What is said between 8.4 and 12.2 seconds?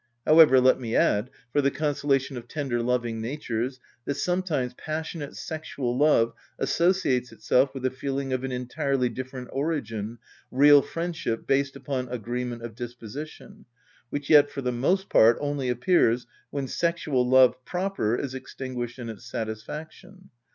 an entirely different origin—real friendship based upon